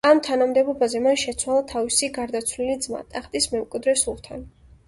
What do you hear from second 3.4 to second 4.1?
მემკვიდრე